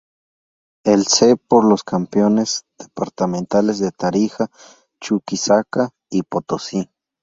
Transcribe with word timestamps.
El 0.83 1.05
C 1.05 1.35
por 1.37 1.63
los 1.63 1.83
campeones 1.83 2.65
departamentales 2.79 3.77
de 3.77 3.91
Tarija, 3.91 4.49
Chuquisaca 4.99 5.91
y 6.09 6.23
Potosí. 6.23 6.89